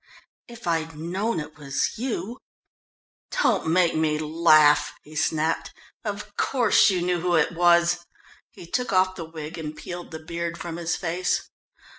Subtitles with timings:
[0.47, 2.39] "If I'd known it was you"
[3.43, 5.75] "Don't make me laugh!" he snapped.
[6.03, 8.03] "Of course you knew who it was!"
[8.49, 11.49] He took off the wig and peeled the beard from his face.